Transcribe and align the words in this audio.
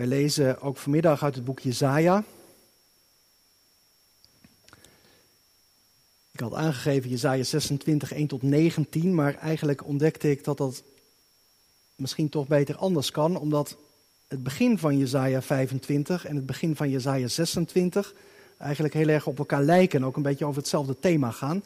Wij 0.00 0.08
lezen 0.08 0.60
ook 0.60 0.76
vanmiddag 0.76 1.22
uit 1.22 1.34
het 1.34 1.44
boek 1.44 1.60
Jezaja. 1.60 2.24
Ik 6.32 6.40
had 6.40 6.54
aangegeven 6.54 7.10
Jezaja 7.10 7.42
26, 7.42 8.12
1 8.12 8.26
tot 8.26 8.42
19, 8.42 9.14
maar 9.14 9.34
eigenlijk 9.34 9.86
ontdekte 9.86 10.30
ik 10.30 10.44
dat 10.44 10.56
dat 10.56 10.82
misschien 11.94 12.28
toch 12.28 12.46
beter 12.46 12.76
anders 12.76 13.10
kan, 13.10 13.36
omdat 13.36 13.76
het 14.28 14.42
begin 14.42 14.78
van 14.78 14.98
Jezaja 14.98 15.42
25 15.42 16.26
en 16.26 16.36
het 16.36 16.46
begin 16.46 16.76
van 16.76 16.90
Jezaja 16.90 17.28
26 17.28 18.14
eigenlijk 18.58 18.94
heel 18.94 19.08
erg 19.08 19.26
op 19.26 19.38
elkaar 19.38 19.62
lijken 19.62 20.00
en 20.00 20.06
ook 20.06 20.16
een 20.16 20.22
beetje 20.22 20.44
over 20.44 20.60
hetzelfde 20.60 20.98
thema 20.98 21.30
gaan. 21.30 21.64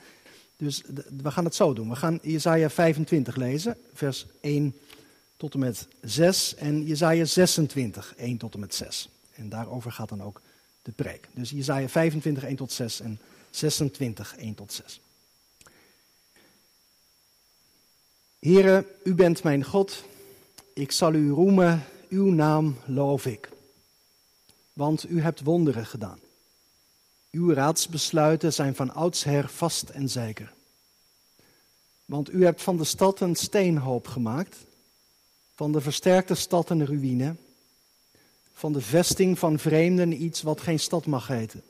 Dus 0.56 0.82
we 1.22 1.30
gaan 1.30 1.44
het 1.44 1.54
zo 1.54 1.72
doen. 1.72 1.88
We 1.88 1.96
gaan 1.96 2.18
Jezaja 2.22 2.70
25 2.70 3.36
lezen, 3.36 3.76
vers 3.92 4.26
1 4.40 4.74
tot 5.36 5.54
en 5.54 5.58
met 5.58 5.86
6 6.00 6.54
en 6.54 6.86
Jezaja 6.86 7.24
26, 7.24 8.14
1 8.16 8.36
tot 8.36 8.54
en 8.54 8.60
met 8.60 8.74
6. 8.74 9.08
En 9.34 9.48
daarover 9.48 9.92
gaat 9.92 10.08
dan 10.08 10.22
ook 10.22 10.40
de 10.82 10.92
preek. 10.92 11.28
Dus 11.32 11.50
Jezaja 11.50 11.88
25, 11.88 12.44
1 12.44 12.56
tot 12.56 12.72
6 12.72 13.00
en 13.00 13.18
26, 13.50 14.36
1 14.36 14.54
tot 14.54 14.72
6. 14.72 15.00
Here, 18.38 18.86
u 19.04 19.14
bent 19.14 19.42
mijn 19.42 19.64
God. 19.64 20.04
Ik 20.74 20.92
zal 20.92 21.14
u 21.14 21.30
roemen, 21.30 21.84
uw 22.08 22.30
naam 22.30 22.76
loof 22.84 23.26
ik. 23.26 23.48
Want 24.72 25.10
u 25.10 25.20
hebt 25.20 25.42
wonderen 25.42 25.86
gedaan. 25.86 26.18
Uw 27.30 27.52
raadsbesluiten 27.52 28.52
zijn 28.52 28.74
van 28.74 28.94
oudsher 28.94 29.48
vast 29.48 29.88
en 29.88 30.08
zeker. 30.08 30.52
Want 32.04 32.32
u 32.32 32.44
hebt 32.44 32.62
van 32.62 32.76
de 32.76 32.84
stad 32.84 33.20
een 33.20 33.36
steenhoop 33.36 34.06
gemaakt, 34.06 34.56
van 35.54 35.72
de 35.72 35.80
versterkte 35.80 36.34
stad 36.34 36.70
een 36.70 36.86
ruïne, 36.86 37.36
van 38.52 38.72
de 38.72 38.80
vesting 38.80 39.38
van 39.38 39.58
vreemden 39.58 40.22
iets 40.22 40.42
wat 40.42 40.60
geen 40.60 40.80
stad 40.80 41.06
mag 41.06 41.26
heten. 41.26 41.62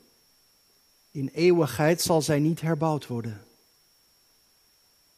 In 1.11 1.29
eeuwigheid 1.33 2.01
zal 2.01 2.21
zij 2.21 2.39
niet 2.39 2.61
herbouwd 2.61 3.07
worden. 3.07 3.45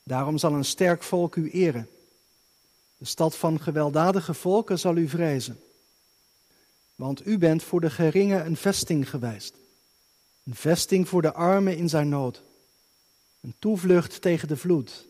Daarom 0.04 0.38
zal 0.38 0.54
een 0.54 0.66
sterk 0.66 1.04
volk 1.04 1.36
u 1.36 1.50
eren. 1.50 1.90
De 2.98 3.06
stad 3.06 3.36
van 3.36 3.60
gewelddadige 3.60 4.34
volken 4.34 4.80
zal 4.80 4.96
u 4.96 5.08
vrezen. 5.08 5.60
Want 6.96 7.28
u 7.28 7.38
bent 7.38 7.64
voor 7.64 7.82
de 7.82 7.90
geringe 7.90 8.44
een 8.44 8.58
vesting 8.58 9.10
geweest. 9.10 9.56
Een 10.44 10.56
vesting 10.56 11.08
voor 11.10 11.22
de 11.22 11.34
armen 11.34 11.78
in 11.78 11.90
zijn 11.90 12.10
nood. 12.10 12.42
Een 13.42 13.56
toevlucht 13.60 14.22
tegen 14.22 14.48
de 14.48 14.58
vloed. 14.58 15.06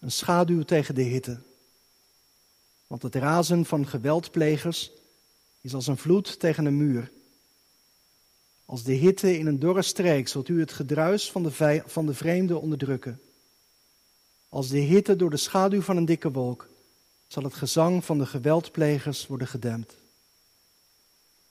Een 0.00 0.12
schaduw 0.12 0.62
tegen 0.62 0.94
de 0.94 1.02
hitte. 1.02 1.38
Want 2.88 3.02
het 3.02 3.14
razen 3.14 3.64
van 3.64 3.86
geweldplegers 3.86 4.90
is 5.60 5.74
als 5.74 5.86
een 5.86 5.96
vloed 5.96 6.40
tegen 6.40 6.64
een 6.64 6.76
muur. 6.76 7.10
Als 8.64 8.82
de 8.82 8.92
hitte 8.92 9.38
in 9.38 9.46
een 9.46 9.58
dorre 9.58 9.82
streek 9.82 10.28
zult 10.28 10.48
u 10.48 10.60
het 10.60 10.72
gedruis 10.72 11.30
van 11.30 11.42
de, 11.42 11.82
van 11.86 12.06
de 12.06 12.14
vreemde 12.14 12.58
onderdrukken. 12.58 13.20
Als 14.48 14.68
de 14.68 14.78
hitte 14.78 15.16
door 15.16 15.30
de 15.30 15.36
schaduw 15.36 15.80
van 15.80 15.96
een 15.96 16.04
dikke 16.04 16.30
wolk 16.30 16.68
zal 17.26 17.42
het 17.42 17.54
gezang 17.54 18.04
van 18.04 18.18
de 18.18 18.26
geweldplegers 18.26 19.26
worden 19.26 19.46
gedempt. 19.46 19.96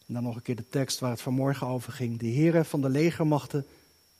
En 0.06 0.14
dan 0.14 0.24
nog 0.24 0.36
een 0.36 0.42
keer 0.42 0.56
de 0.56 0.70
tekst 0.70 1.00
waar 1.00 1.12
het 1.12 1.22
vanmorgen 1.22 1.68
over 1.68 1.94
ging. 1.94 2.20
De 2.20 2.32
Heere 2.32 2.64
van 2.66 2.82
de 2.82 2.90
legermachten 2.90 3.66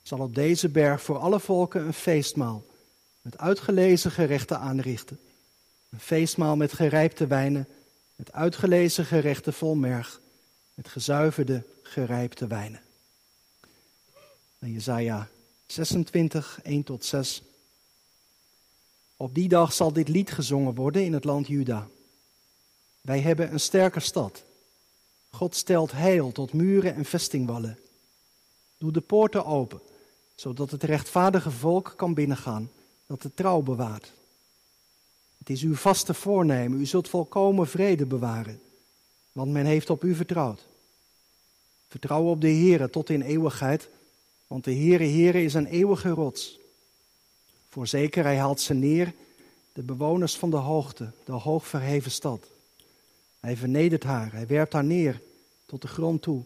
zal 0.02 0.18
op 0.18 0.34
deze 0.34 0.68
berg 0.68 1.02
voor 1.02 1.18
alle 1.18 1.40
volken 1.40 1.86
een 1.86 1.92
feestmaal 1.92 2.64
met 3.22 3.38
uitgelezen 3.38 4.10
gerechten 4.10 4.58
aanrichten. 4.58 5.18
Een 5.88 6.00
feestmaal 6.00 6.56
met 6.56 6.72
gerijpte 6.72 7.26
wijnen, 7.26 7.68
met 8.16 8.32
uitgelezen 8.32 9.04
gerechten 9.04 9.52
vol 9.52 9.74
merg, 9.74 10.20
met 10.74 10.88
gezuiverde 10.88 11.64
gerijpte 11.82 12.46
wijnen. 12.46 12.80
En 14.58 14.72
Jezaja 14.72 15.28
26, 15.66 16.60
1 16.62 16.82
tot 16.82 17.04
6. 17.04 17.42
Op 19.16 19.34
die 19.34 19.48
dag 19.48 19.72
zal 19.72 19.92
dit 19.92 20.08
lied 20.08 20.30
gezongen 20.30 20.74
worden 20.74 21.04
in 21.04 21.12
het 21.12 21.24
land 21.24 21.46
Juda. 21.46 21.88
Wij 23.00 23.20
hebben 23.20 23.52
een 23.52 23.60
sterke 23.60 24.00
stad. 24.00 24.44
God 25.30 25.54
stelt 25.54 25.92
heil 25.92 26.32
tot 26.32 26.52
muren 26.52 26.94
en 26.94 27.04
vestingwallen. 27.04 27.78
Doe 28.78 28.92
de 28.92 29.00
poorten 29.00 29.44
open, 29.44 29.80
zodat 30.34 30.70
het 30.70 30.82
rechtvaardige 30.82 31.50
volk 31.50 31.92
kan 31.96 32.14
binnengaan, 32.14 32.70
dat 33.06 33.22
de 33.22 33.34
trouw 33.34 33.60
bewaart. 33.60 34.12
Het 35.38 35.50
is 35.50 35.62
uw 35.62 35.74
vaste 35.74 36.14
voornemen, 36.14 36.80
u 36.80 36.86
zult 36.86 37.08
volkomen 37.08 37.68
vrede 37.68 38.06
bewaren, 38.06 38.60
want 39.32 39.52
men 39.52 39.66
heeft 39.66 39.90
op 39.90 40.04
u 40.04 40.14
vertrouwd. 40.14 40.66
Vertrouw 41.88 42.24
op 42.24 42.40
de 42.40 42.50
Heere 42.50 42.90
tot 42.90 43.10
in 43.10 43.22
eeuwigheid, 43.22 43.88
want 44.46 44.64
de 44.64 44.74
Heere 44.74 45.04
Heere 45.04 45.42
is 45.42 45.54
een 45.54 45.66
eeuwige 45.66 46.08
rots. 46.08 46.58
Voorzeker, 47.68 48.24
hij 48.24 48.38
haalt 48.38 48.60
ze 48.60 48.74
neer, 48.74 49.14
de 49.72 49.82
bewoners 49.82 50.36
van 50.36 50.50
de 50.50 50.56
hoogte, 50.56 51.10
de 51.24 51.32
hoogverheven 51.32 52.10
stad. 52.10 52.46
Hij 53.40 53.56
vernedert 53.56 54.02
haar, 54.02 54.32
hij 54.32 54.46
werpt 54.46 54.72
haar 54.72 54.84
neer 54.84 55.20
tot 55.66 55.82
de 55.82 55.88
grond 55.88 56.22
toe. 56.22 56.44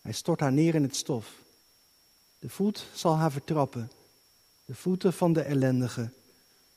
Hij 0.00 0.12
stort 0.12 0.40
haar 0.40 0.52
neer 0.52 0.74
in 0.74 0.82
het 0.82 0.96
stof. 0.96 1.32
De 2.38 2.48
voet 2.48 2.86
zal 2.94 3.16
haar 3.16 3.32
vertrappen, 3.32 3.90
de 4.64 4.74
voeten 4.74 5.12
van 5.12 5.32
de 5.32 5.40
ellendige, 5.40 6.10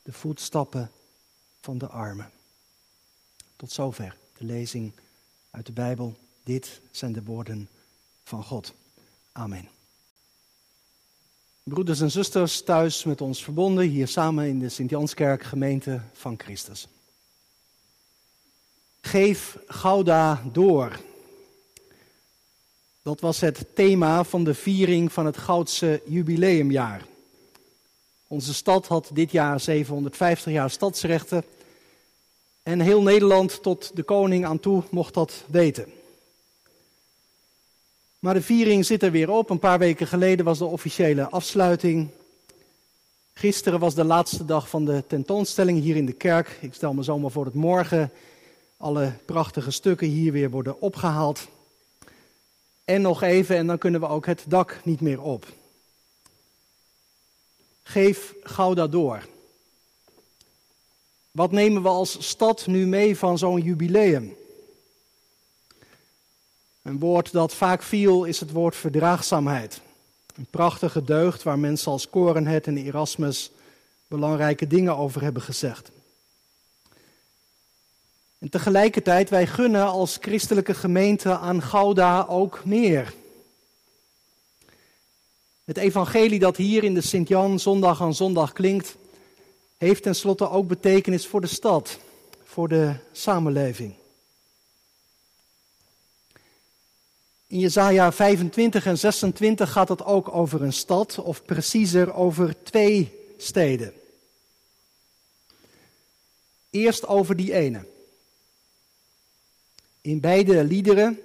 de 0.01 0.13
voetstappen 0.13 0.91
van 1.61 1.77
de 1.77 1.87
armen. 1.87 2.31
Tot 3.55 3.71
zover 3.71 4.15
de 4.37 4.45
lezing 4.45 4.91
uit 5.51 5.65
de 5.65 5.71
Bijbel. 5.71 6.17
Dit 6.43 6.81
zijn 6.91 7.13
de 7.13 7.23
woorden 7.23 7.69
van 8.23 8.43
God. 8.43 8.73
Amen. 9.31 9.69
Broeders 11.63 12.01
en 12.01 12.11
zusters 12.11 12.63
thuis 12.63 13.03
met 13.03 13.21
ons 13.21 13.43
verbonden, 13.43 13.87
hier 13.87 14.07
samen 14.07 14.47
in 14.47 14.59
de 14.59 14.69
Sint-Janskerk, 14.69 15.43
gemeente 15.43 16.01
van 16.13 16.39
Christus. 16.39 16.87
Geef 19.01 19.57
Gouda 19.67 20.43
door. 20.51 20.99
Dat 23.01 23.19
was 23.19 23.39
het 23.39 23.65
thema 23.75 24.23
van 24.23 24.43
de 24.43 24.53
viering 24.53 25.13
van 25.13 25.25
het 25.25 25.37
Goudse 25.37 26.01
jubileumjaar. 26.05 27.05
Onze 28.31 28.53
stad 28.53 28.88
had 28.88 29.09
dit 29.13 29.31
jaar 29.31 29.59
750 29.59 30.51
jaar 30.53 30.69
stadsrechten. 30.69 31.44
En 32.63 32.79
heel 32.79 33.01
Nederland 33.01 33.63
tot 33.63 33.91
de 33.95 34.03
koning 34.03 34.45
aan 34.45 34.59
toe 34.59 34.84
mocht 34.90 35.13
dat 35.13 35.44
weten. 35.47 35.85
Maar 38.19 38.34
de 38.34 38.41
viering 38.41 38.85
zit 38.85 39.03
er 39.03 39.12
weer 39.12 39.29
op. 39.29 39.50
Een 39.50 39.59
paar 39.59 39.79
weken 39.79 40.07
geleden 40.07 40.45
was 40.45 40.57
de 40.57 40.66
officiële 40.66 41.29
afsluiting. 41.29 42.09
Gisteren 43.33 43.80
was 43.80 43.95
de 43.95 44.03
laatste 44.03 44.45
dag 44.45 44.69
van 44.69 44.86
de 44.86 45.03
tentoonstelling 45.07 45.81
hier 45.81 45.95
in 45.95 46.06
de 46.06 46.13
kerk. 46.13 46.57
Ik 46.62 46.74
stel 46.74 46.94
me 46.94 47.03
zomaar 47.03 47.31
voor 47.31 47.44
dat 47.44 47.53
morgen 47.53 48.12
alle 48.77 49.13
prachtige 49.25 49.71
stukken 49.71 50.07
hier 50.07 50.31
weer 50.31 50.50
worden 50.50 50.81
opgehaald. 50.81 51.48
En 52.86 53.01
nog 53.01 53.21
even, 53.21 53.56
en 53.56 53.68
dan 53.68 53.77
kunnen 53.77 54.00
we 54.00 54.07
ook 54.07 54.25
het 54.25 54.44
dak 54.48 54.80
niet 54.83 55.01
meer 55.01 55.21
op. 55.21 55.45
Geef 57.89 58.33
Gouda 58.44 58.88
door. 58.88 59.25
Wat 61.31 61.51
nemen 61.51 61.81
we 61.81 61.88
als 61.88 62.27
stad 62.27 62.68
nu 62.68 62.88
mee 62.88 63.18
van 63.18 63.38
zo'n 63.38 63.62
jubileum? 63.62 64.36
Een 66.81 67.00
woord 67.00 67.31
dat 67.31 67.53
vaak 67.53 67.83
viel 67.83 68.24
is 68.24 68.39
het 68.39 68.51
woord 68.51 68.75
verdraagzaamheid. 68.75 69.81
Een 70.36 70.45
prachtige 70.50 71.03
deugd 71.03 71.44
waar 71.44 71.59
mensen 71.59 71.91
als 71.91 72.09
Korenhet 72.09 72.68
en 72.68 72.77
Erasmus 72.77 73.51
belangrijke 74.07 74.68
dingen 74.68 74.97
over 74.97 75.21
hebben 75.21 75.41
gezegd. 75.41 75.91
En 78.38 78.50
tegelijkertijd, 78.50 79.30
wij 79.30 79.47
gunnen 79.47 79.88
als 79.88 80.18
christelijke 80.21 80.74
gemeente 80.74 81.38
aan 81.38 81.62
Gouda 81.62 82.25
ook 82.27 82.65
meer. 82.65 83.13
Het 85.69 85.77
evangelie 85.77 86.39
dat 86.39 86.57
hier 86.57 86.83
in 86.83 86.94
de 86.94 87.01
Sint-Jan 87.01 87.60
zondag 87.60 88.01
aan 88.01 88.13
zondag 88.13 88.54
klinkt, 88.54 88.95
heeft 89.77 90.04
tenslotte 90.04 90.50
ook 90.50 90.68
betekenis 90.68 91.27
voor 91.27 91.42
de 91.42 91.48
stad, 91.48 92.00
voor 92.44 92.68
de 92.68 92.95
samenleving. 93.12 93.94
In 97.48 97.60
Jesaja 97.60 98.12
25 98.12 98.86
en 98.86 98.98
26 98.98 99.71
gaat 99.71 99.89
het 99.89 100.04
ook 100.04 100.36
over 100.36 100.62
een 100.62 100.74
stad, 100.74 101.18
of 101.18 101.45
preciezer 101.45 102.13
over 102.13 102.63
twee 102.63 103.12
steden. 103.38 103.94
Eerst 106.69 107.07
over 107.07 107.36
die 107.36 107.54
ene. 107.54 107.86
In 110.01 110.19
beide 110.19 110.63
liederen 110.63 111.19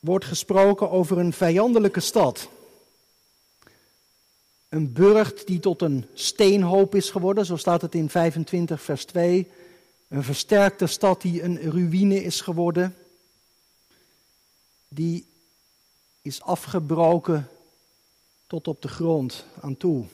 wordt 0.00 0.24
gesproken 0.24 0.90
over 0.90 1.18
een 1.18 1.32
vijandelijke 1.32 2.00
stad. 2.00 2.48
Een 4.70 4.92
burcht 4.92 5.46
die 5.46 5.60
tot 5.60 5.82
een 5.82 6.06
steenhoop 6.14 6.94
is 6.94 7.10
geworden, 7.10 7.46
zo 7.46 7.56
staat 7.56 7.82
het 7.82 7.94
in 7.94 8.08
25 8.08 8.82
vers 8.82 9.04
2. 9.04 9.48
Een 10.08 10.22
versterkte 10.22 10.86
stad 10.86 11.22
die 11.22 11.42
een 11.42 11.58
ruïne 11.58 12.22
is 12.22 12.40
geworden. 12.40 12.94
die 14.88 15.26
is 16.22 16.42
afgebroken 16.42 17.48
tot 18.46 18.68
op 18.68 18.82
de 18.82 18.88
grond 18.88 19.44
aan 19.60 19.76
toe. 19.76 20.04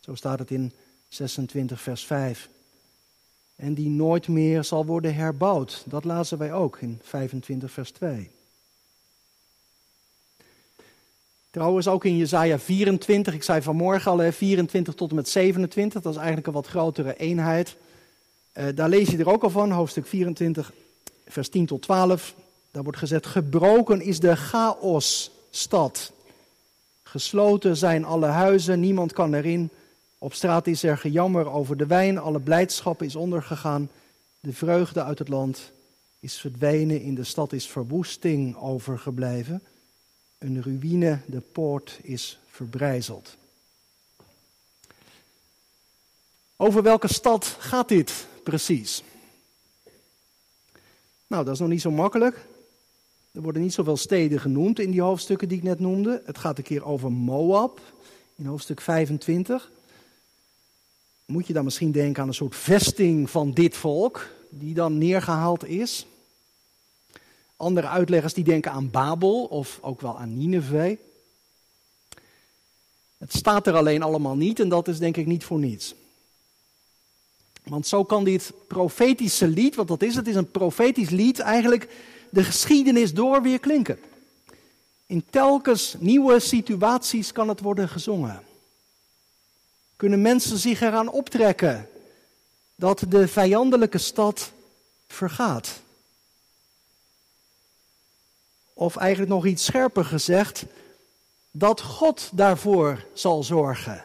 Zo 0.00 0.14
staat 0.14 0.38
het 0.38 0.50
in 0.50 0.72
26 1.08 1.80
vers 1.80 2.04
5. 2.04 2.48
En 3.56 3.74
die 3.74 3.88
nooit 3.88 4.28
meer 4.28 4.64
zal 4.64 4.86
worden 4.86 5.14
herbouwd. 5.14 5.84
Dat 5.86 6.04
lazen 6.04 6.38
wij 6.38 6.52
ook 6.52 6.78
in 6.80 7.00
25 7.02 7.70
vers 7.70 7.90
2. 7.90 8.30
Trouwens 11.56 11.88
ook 11.88 12.04
in 12.04 12.16
Jesaja 12.16 12.58
24, 12.58 13.34
ik 13.34 13.42
zei 13.42 13.62
vanmorgen 13.62 14.10
al, 14.10 14.32
24 14.32 14.94
tot 14.94 15.10
en 15.10 15.16
met 15.16 15.28
27, 15.28 16.02
dat 16.02 16.12
is 16.12 16.18
eigenlijk 16.18 16.46
een 16.46 16.52
wat 16.52 16.66
grotere 16.66 17.16
eenheid. 17.16 17.76
Uh, 18.54 18.64
daar 18.74 18.88
lees 18.88 19.08
je 19.08 19.18
er 19.18 19.28
ook 19.28 19.42
al 19.42 19.50
van, 19.50 19.70
hoofdstuk 19.70 20.06
24, 20.06 20.72
vers 21.26 21.48
10 21.48 21.66
tot 21.66 21.82
12. 21.82 22.34
Daar 22.70 22.82
wordt 22.82 22.98
gezet, 22.98 23.26
gebroken 23.26 24.00
is 24.00 24.20
de 24.20 24.36
chaosstad. 24.36 26.12
Gesloten 27.02 27.76
zijn 27.76 28.04
alle 28.04 28.26
huizen, 28.26 28.80
niemand 28.80 29.12
kan 29.12 29.34
erin. 29.34 29.70
Op 30.18 30.34
straat 30.34 30.66
is 30.66 30.82
er 30.82 30.98
gejammer 30.98 31.50
over 31.50 31.76
de 31.76 31.86
wijn, 31.86 32.18
alle 32.18 32.40
blijdschap 32.40 33.02
is 33.02 33.16
ondergegaan. 33.16 33.90
De 34.40 34.52
vreugde 34.52 35.02
uit 35.02 35.18
het 35.18 35.28
land 35.28 35.72
is 36.20 36.38
verdwenen, 36.38 37.02
in 37.02 37.14
de 37.14 37.24
stad 37.24 37.52
is 37.52 37.66
verwoesting 37.66 38.56
overgebleven. 38.56 39.62
Een 40.38 40.62
ruïne, 40.62 41.20
de 41.26 41.40
poort 41.40 41.98
is 42.02 42.38
verbrijzeld. 42.46 43.36
Over 46.56 46.82
welke 46.82 47.08
stad 47.08 47.56
gaat 47.58 47.88
dit 47.88 48.26
precies? 48.42 49.02
Nou, 51.26 51.44
dat 51.44 51.54
is 51.54 51.60
nog 51.60 51.68
niet 51.68 51.80
zo 51.80 51.90
makkelijk. 51.90 52.46
Er 53.32 53.42
worden 53.42 53.62
niet 53.62 53.72
zoveel 53.72 53.96
steden 53.96 54.40
genoemd 54.40 54.78
in 54.78 54.90
die 54.90 55.00
hoofdstukken 55.00 55.48
die 55.48 55.58
ik 55.58 55.62
net 55.62 55.80
noemde. 55.80 56.22
Het 56.24 56.38
gaat 56.38 56.58
een 56.58 56.64
keer 56.64 56.84
over 56.84 57.12
Moab 57.12 57.80
in 58.34 58.46
hoofdstuk 58.46 58.80
25. 58.80 59.70
Moet 61.26 61.46
je 61.46 61.52
dan 61.52 61.64
misschien 61.64 61.92
denken 61.92 62.22
aan 62.22 62.28
een 62.28 62.34
soort 62.34 62.56
vesting 62.56 63.30
van 63.30 63.52
dit 63.52 63.76
volk, 63.76 64.28
die 64.50 64.74
dan 64.74 64.98
neergehaald 64.98 65.64
is. 65.64 66.06
Andere 67.56 67.86
uitleggers 67.86 68.34
die 68.34 68.44
denken 68.44 68.72
aan 68.72 68.90
Babel 68.90 69.44
of 69.44 69.78
ook 69.82 70.00
wel 70.00 70.18
aan 70.18 70.38
Nineveh. 70.38 70.98
Het 73.18 73.32
staat 73.32 73.66
er 73.66 73.74
alleen 73.74 74.02
allemaal 74.02 74.36
niet 74.36 74.60
en 74.60 74.68
dat 74.68 74.88
is 74.88 74.98
denk 74.98 75.16
ik 75.16 75.26
niet 75.26 75.44
voor 75.44 75.58
niets. 75.58 75.94
Want 77.62 77.86
zo 77.86 78.04
kan 78.04 78.24
dit 78.24 78.52
profetische 78.66 79.48
lied, 79.48 79.74
wat 79.74 79.88
dat 79.88 80.02
is, 80.02 80.14
het 80.14 80.28
is 80.28 80.34
een 80.34 80.50
profetisch 80.50 81.10
lied, 81.10 81.38
eigenlijk 81.38 81.88
de 82.30 82.44
geschiedenis 82.44 83.14
door 83.14 83.42
weer 83.42 83.58
klinken. 83.58 83.98
In 85.06 85.24
telkens 85.30 85.96
nieuwe 85.98 86.40
situaties 86.40 87.32
kan 87.32 87.48
het 87.48 87.60
worden 87.60 87.88
gezongen. 87.88 88.42
Kunnen 89.96 90.22
mensen 90.22 90.58
zich 90.58 90.80
eraan 90.80 91.08
optrekken 91.08 91.88
dat 92.74 93.04
de 93.08 93.28
vijandelijke 93.28 93.98
stad 93.98 94.52
vergaat? 95.06 95.80
Of 98.78 98.96
eigenlijk 98.96 99.30
nog 99.30 99.46
iets 99.46 99.64
scherper 99.64 100.04
gezegd, 100.04 100.64
dat 101.50 101.80
God 101.80 102.30
daarvoor 102.32 103.04
zal 103.12 103.42
zorgen. 103.42 104.04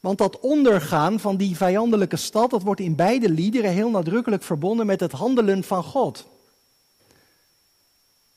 Want 0.00 0.18
dat 0.18 0.40
ondergaan 0.40 1.20
van 1.20 1.36
die 1.36 1.56
vijandelijke 1.56 2.16
stad, 2.16 2.50
dat 2.50 2.62
wordt 2.62 2.80
in 2.80 2.94
beide 2.94 3.30
liederen 3.30 3.70
heel 3.70 3.90
nadrukkelijk 3.90 4.42
verbonden 4.42 4.86
met 4.86 5.00
het 5.00 5.12
handelen 5.12 5.64
van 5.64 5.82
God. 5.82 6.26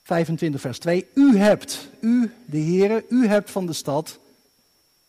25 0.04 0.62
vers 0.62 0.80
2, 0.80 1.07
u 1.13 1.38
hebt, 1.38 1.89
u 2.00 2.34
de 2.45 2.60
Heere, 2.60 3.06
u 3.10 3.27
hebt 3.27 3.51
van 3.51 3.66
de 3.66 3.74
stad 3.74 4.19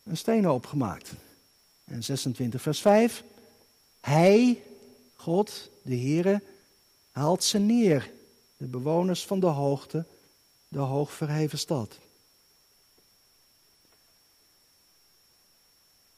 een 0.05 0.17
steenhoop 0.17 0.67
gemaakt. 0.67 1.13
En 1.85 2.05
26 2.05 2.63
vers 2.63 2.81
5, 2.81 3.25
hij, 4.01 4.63
God, 5.15 5.71
de 5.83 5.97
Heere, 5.97 6.43
haalt 7.11 7.45
ze 7.45 7.59
neer 7.59 8.11
de 8.62 8.69
bewoners 8.69 9.26
van 9.26 9.41
de 9.41 9.47
hoogte, 9.47 10.05
de 10.69 10.79
hoogverheven 10.79 11.59
stad. 11.59 11.99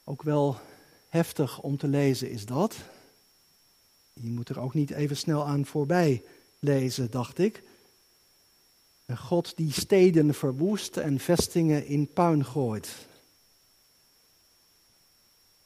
Ook 0.05 0.23
wel 0.23 0.57
heftig 1.09 1.61
om 1.61 1.77
te 1.77 1.89
lezen 1.89 2.31
is 2.31 2.47
dat. 2.47 2.77
Je 4.13 4.31
moet 4.31 4.49
er 4.49 4.61
ook 4.61 4.75
niet 4.75 4.91
even 4.91 5.17
snel 5.17 5.47
aan 5.47 5.67
voorbij 5.67 6.23
lezen, 6.59 7.11
dacht 7.11 7.39
ik. 7.39 7.63
Een 9.07 9.19
God 9.19 9.57
die 9.57 9.73
steden 9.73 10.35
verwoest 10.35 10.97
en 10.97 11.19
vestingen 11.19 11.87
in 11.87 12.13
puin 12.13 12.45
gooit. 12.45 13.07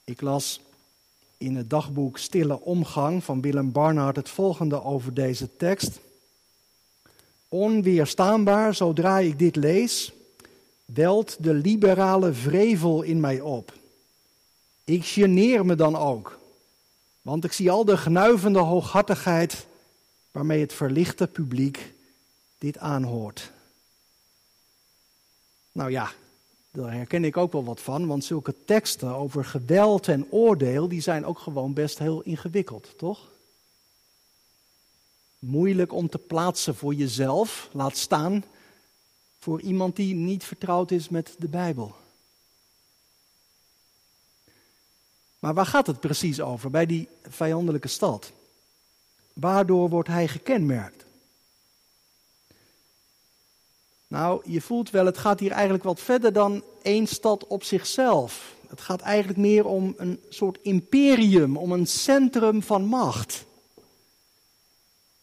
Ik 0.04 0.20
las 0.20 0.60
in 1.36 1.56
het 1.56 1.70
dagboek 1.70 2.18
Stille 2.18 2.60
Omgang 2.60 3.24
van 3.24 3.40
Willem 3.40 3.72
Barnard 3.72 4.16
het 4.16 4.28
volgende 4.28 4.82
over 4.82 5.14
deze 5.14 5.56
tekst. 5.56 6.00
Onweerstaanbaar, 7.48 8.74
zodra 8.74 9.18
ik 9.18 9.38
dit 9.38 9.56
lees, 9.56 10.12
welt 10.84 11.36
de 11.40 11.54
liberale 11.54 12.32
vrevel 12.32 13.02
in 13.02 13.20
mij 13.20 13.40
op. 13.40 13.72
Ik 14.84 15.04
geneer 15.04 15.66
me 15.66 15.74
dan 15.74 15.96
ook, 15.96 16.38
want 17.22 17.44
ik 17.44 17.52
zie 17.52 17.70
al 17.70 17.84
de 17.84 17.96
gnuivende 17.96 18.58
hooghartigheid 18.58 19.66
waarmee 20.30 20.60
het 20.60 20.72
verlichte 20.72 21.26
publiek 21.26 21.92
dit 22.58 22.78
aanhoort. 22.78 23.52
Nou 25.72 25.90
ja, 25.90 26.12
daar 26.70 26.92
herken 26.92 27.24
ik 27.24 27.36
ook 27.36 27.52
wel 27.52 27.64
wat 27.64 27.80
van, 27.80 28.06
want 28.06 28.24
zulke 28.24 28.54
teksten 28.64 29.14
over 29.14 29.44
geweld 29.44 30.08
en 30.08 30.26
oordeel, 30.30 30.88
die 30.88 31.00
zijn 31.00 31.26
ook 31.26 31.38
gewoon 31.38 31.72
best 31.72 31.98
heel 31.98 32.22
ingewikkeld, 32.22 32.98
toch? 32.98 33.28
Moeilijk 35.38 35.92
om 35.92 36.08
te 36.08 36.18
plaatsen 36.18 36.74
voor 36.74 36.94
jezelf, 36.94 37.68
laat 37.72 37.96
staan 37.96 38.44
voor 39.38 39.60
iemand 39.60 39.96
die 39.96 40.14
niet 40.14 40.44
vertrouwd 40.44 40.90
is 40.90 41.08
met 41.08 41.34
de 41.38 41.48
Bijbel. 41.48 41.94
Maar 45.38 45.54
waar 45.54 45.66
gaat 45.66 45.86
het 45.86 46.00
precies 46.00 46.40
over 46.40 46.70
bij 46.70 46.86
die 46.86 47.08
vijandelijke 47.22 47.88
stad? 47.88 48.32
Waardoor 49.32 49.88
wordt 49.88 50.08
hij 50.08 50.28
gekenmerkt? 50.28 51.04
Nou, 54.06 54.42
je 54.44 54.60
voelt 54.60 54.90
wel, 54.90 55.06
het 55.06 55.18
gaat 55.18 55.40
hier 55.40 55.50
eigenlijk 55.50 55.84
wat 55.84 56.00
verder 56.00 56.32
dan 56.32 56.62
één 56.82 57.06
stad 57.06 57.46
op 57.46 57.62
zichzelf. 57.62 58.54
Het 58.68 58.80
gaat 58.80 59.00
eigenlijk 59.00 59.38
meer 59.38 59.66
om 59.66 59.94
een 59.96 60.20
soort 60.28 60.58
imperium, 60.62 61.56
om 61.56 61.72
een 61.72 61.86
centrum 61.86 62.62
van 62.62 62.84
macht. 62.84 63.44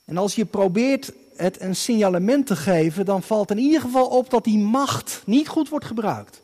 En 0.05 0.17
als 0.17 0.35
je 0.35 0.45
probeert 0.45 1.11
het 1.35 1.61
een 1.61 1.75
signalement 1.75 2.47
te 2.47 2.55
geven, 2.55 3.05
dan 3.05 3.23
valt 3.23 3.51
in 3.51 3.57
ieder 3.57 3.81
geval 3.81 4.07
op 4.07 4.29
dat 4.29 4.43
die 4.43 4.57
macht 4.57 5.21
niet 5.25 5.47
goed 5.47 5.69
wordt 5.69 5.85
gebruikt. 5.85 6.41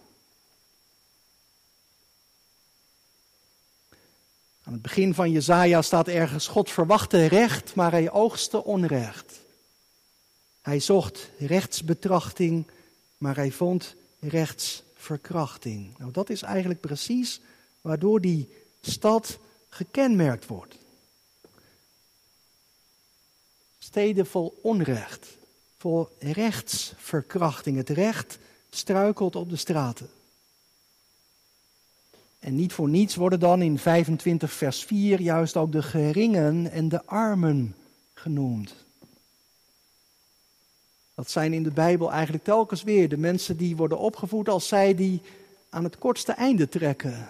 Aan 4.63 4.73
het 4.73 4.81
begin 4.81 5.13
van 5.13 5.31
Jezaja 5.31 5.81
staat 5.81 6.07
ergens: 6.07 6.47
God 6.47 6.69
verwachtte 6.69 7.25
recht, 7.25 7.75
maar 7.75 7.91
hij 7.91 8.11
oogste 8.11 8.63
onrecht. 8.63 9.39
Hij 10.61 10.79
zocht 10.79 11.29
rechtsbetrachting, 11.39 12.67
maar 13.17 13.35
hij 13.35 13.51
vond 13.51 13.95
rechtsverkrachting. 14.19 15.97
Nou, 15.97 16.11
dat 16.11 16.29
is 16.29 16.41
eigenlijk 16.41 16.79
precies 16.79 17.41
waardoor 17.81 18.21
die 18.21 18.49
stad 18.81 19.37
gekenmerkt 19.69 20.47
wordt. 20.47 20.75
Steden 23.91 24.25
vol 24.25 24.59
onrecht, 24.61 25.27
vol 25.77 26.09
rechtsverkrachting. 26.19 27.77
Het 27.77 27.89
recht 27.89 28.37
struikelt 28.69 29.35
op 29.35 29.49
de 29.49 29.55
straten. 29.55 30.09
En 32.39 32.55
niet 32.55 32.73
voor 32.73 32.89
niets 32.89 33.15
worden 33.15 33.39
dan 33.39 33.61
in 33.61 33.79
25 33.79 34.51
vers 34.51 34.83
4 34.83 35.21
juist 35.21 35.57
ook 35.57 35.71
de 35.71 35.81
geringen 35.81 36.71
en 36.71 36.89
de 36.89 37.05
armen 37.05 37.75
genoemd. 38.13 38.73
Dat 41.15 41.29
zijn 41.29 41.53
in 41.53 41.63
de 41.63 41.71
Bijbel 41.71 42.11
eigenlijk 42.11 42.43
telkens 42.43 42.83
weer 42.83 43.09
de 43.09 43.17
mensen 43.17 43.57
die 43.57 43.75
worden 43.75 43.97
opgevoed 43.97 44.49
als 44.49 44.67
zij 44.67 44.95
die 44.95 45.21
aan 45.69 45.83
het 45.83 45.97
kortste 45.97 46.31
einde 46.31 46.69
trekken. 46.69 47.29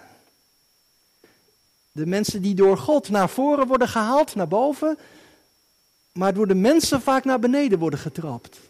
De 1.92 2.06
mensen 2.06 2.42
die 2.42 2.54
door 2.54 2.78
God 2.78 3.08
naar 3.08 3.30
voren 3.30 3.66
worden 3.66 3.88
gehaald, 3.88 4.34
naar 4.34 4.48
boven, 4.48 4.98
maar 6.12 6.34
door 6.34 6.46
de 6.46 6.54
mensen 6.54 7.02
vaak 7.02 7.24
naar 7.24 7.38
beneden 7.38 7.78
worden 7.78 7.98
getrapt. 7.98 8.60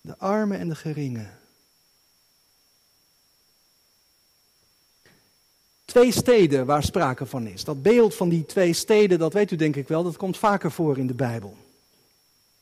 De 0.00 0.18
armen 0.18 0.58
en 0.58 0.68
de 0.68 0.74
geringen. 0.74 1.38
Twee 5.84 6.12
steden 6.12 6.66
waar 6.66 6.82
sprake 6.82 7.26
van 7.26 7.46
is. 7.46 7.64
Dat 7.64 7.82
beeld 7.82 8.14
van 8.14 8.28
die 8.28 8.46
twee 8.46 8.72
steden, 8.72 9.18
dat 9.18 9.32
weet 9.32 9.50
u 9.50 9.56
denk 9.56 9.76
ik 9.76 9.88
wel, 9.88 10.02
dat 10.02 10.16
komt 10.16 10.38
vaker 10.38 10.70
voor 10.70 10.98
in 10.98 11.06
de 11.06 11.14
Bijbel. 11.14 11.56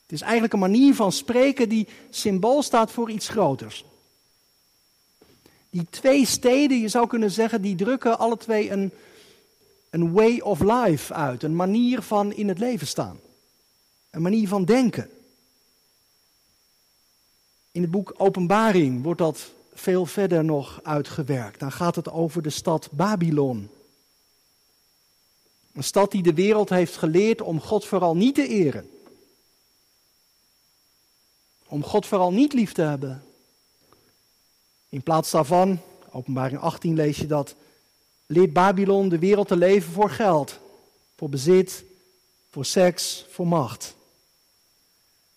Het 0.03 0.13
is 0.13 0.21
eigenlijk 0.21 0.53
een 0.53 0.59
manier 0.59 0.95
van 0.95 1.13
spreken 1.13 1.69
die 1.69 1.89
symbool 2.11 2.63
staat 2.63 2.91
voor 2.91 3.11
iets 3.11 3.29
groters. 3.29 3.85
Die 5.71 5.87
twee 5.91 6.27
steden, 6.27 6.81
je 6.81 6.89
zou 6.89 7.07
kunnen 7.07 7.31
zeggen, 7.31 7.63
die 7.63 7.75
drukken 7.75 8.19
alle 8.19 8.37
twee 8.37 8.71
een, 8.71 8.93
een 9.91 10.13
way 10.13 10.41
of 10.41 10.61
life 10.61 11.15
uit. 11.15 11.43
Een 11.43 11.57
manier 11.57 12.03
van 12.03 12.33
in 12.33 12.49
het 12.49 12.59
leven 12.59 12.87
staan. 12.87 13.19
Een 14.17 14.23
manier 14.23 14.49
van 14.49 14.65
denken. 14.65 15.11
In 17.71 17.83
het 17.83 17.91
boek 17.91 18.15
Openbaring 18.17 19.03
wordt 19.03 19.19
dat 19.21 19.51
veel 19.75 20.07
verder 20.07 20.45
nog 20.45 20.81
uitgewerkt. 20.83 21.61
Dan 21.61 21.73
gaat 21.73 21.97
het 21.97 22.11
over 22.11 22.43
de 22.43 22.51
stad 22.51 22.89
Babylon. 22.93 23.71
Een 25.73 25.85
stad 25.85 26.11
die 26.11 26.23
de 26.23 26.35
wereld 26.35 26.69
heeft 26.69 26.97
geleerd 26.97 27.41
om 27.41 27.61
God 27.61 27.85
vooral 27.85 28.17
niet 28.17 28.35
te 28.35 28.49
eren. 28.49 28.91
Om 31.67 31.85
God 31.85 32.07
vooral 32.07 32.33
niet 32.33 32.53
lief 32.53 32.73
te 32.73 32.83
hebben. 32.83 33.25
In 34.89 35.03
plaats 35.03 35.31
daarvan, 35.31 35.81
openbaring 36.11 36.61
18 36.61 36.95
lees 36.95 37.17
je 37.19 37.27
dat, 37.27 37.55
leert 38.27 38.53
Babylon 38.53 39.09
de 39.09 39.19
wereld 39.19 39.49
te 39.49 39.57
leven 39.57 39.93
voor 39.93 40.11
geld, 40.11 40.59
voor 41.17 41.29
bezit, 41.29 41.85
voor 42.51 42.65
seks, 42.65 43.27
voor 43.29 43.47
macht. 43.47 43.96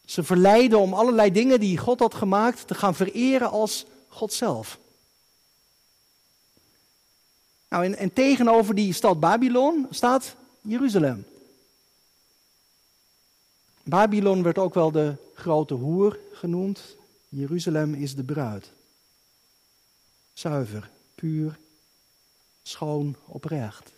Ze 0.09 0.23
verleiden 0.23 0.79
om 0.79 0.93
allerlei 0.93 1.31
dingen 1.31 1.59
die 1.59 1.77
God 1.77 1.99
had 1.99 2.13
gemaakt 2.13 2.67
te 2.67 2.73
gaan 2.75 2.95
vereren 2.95 3.49
als 3.49 3.85
God 4.07 4.33
zelf. 4.33 4.79
Nou, 7.67 7.85
en, 7.85 7.95
en 7.95 8.13
tegenover 8.13 8.75
die 8.75 8.93
stad 8.93 9.19
Babylon 9.19 9.87
staat 9.89 10.35
Jeruzalem. 10.61 11.25
Babylon 13.83 14.43
werd 14.43 14.57
ook 14.57 14.73
wel 14.73 14.91
de 14.91 15.15
grote 15.33 15.73
hoer 15.73 16.19
genoemd. 16.33 16.81
Jeruzalem 17.27 17.93
is 17.93 18.15
de 18.15 18.23
bruid. 18.23 18.71
Zuiver, 20.33 20.89
puur, 21.15 21.57
schoon, 22.63 23.15
oprecht. 23.25 23.91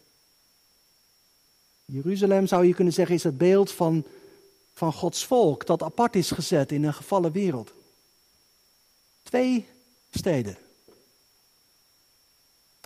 Jeruzalem 1.86 2.48
zou 2.48 2.66
je 2.66 2.74
kunnen 2.74 2.94
zeggen 2.94 3.16
is 3.16 3.24
het 3.24 3.38
beeld 3.38 3.72
van, 3.72 4.06
van 4.82 4.94
Gods 4.94 5.26
volk 5.26 5.66
dat 5.66 5.84
apart 5.84 6.16
is 6.16 6.32
gezet 6.32 6.72
in 6.72 6.84
een 6.84 6.94
gevallen 6.94 7.32
wereld. 7.32 7.74
Twee 9.24 9.66
steden. 10.12 10.58